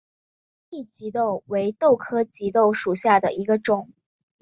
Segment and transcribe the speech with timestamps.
[0.03, 0.03] 宽
[0.71, 3.91] 翼棘豆为豆科棘豆属下的一个种。